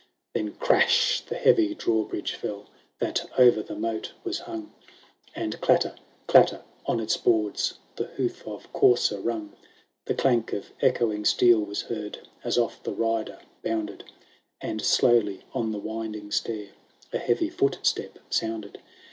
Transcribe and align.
XXIV 0.01 0.07
Then, 0.33 0.51
crash! 0.53 1.21
the 1.23 1.35
heavy 1.35 1.75
drawbridge 1.75 2.33
fell, 2.33 2.65
That 2.97 3.29
o'er 3.37 3.61
the 3.61 3.75
moat 3.75 4.13
was 4.23 4.39
hung; 4.39 4.73
And, 5.35 5.61
clatter! 5.61 5.93
clatter! 6.25 6.63
on 6.87 6.99
its 6.99 7.17
boards 7.17 7.77
The 7.97 8.05
hoof 8.05 8.47
of 8.47 8.73
courser 8.73 9.19
rung. 9.19 9.53
The 10.05 10.15
clank 10.15 10.53
of 10.53 10.71
echoing 10.81 11.23
steel 11.25 11.59
was 11.59 11.83
heard 11.83 12.27
As 12.43 12.57
off 12.57 12.81
the 12.81 12.93
rider 12.95 13.41
bounded; 13.61 14.05
And 14.59 14.81
slowly 14.81 15.43
on 15.53 15.71
the 15.71 15.77
winding 15.77 16.31
stair 16.31 16.69
A 17.13 17.19
heavy 17.19 17.51
footstep 17.51 18.17
sounded. 18.31 18.79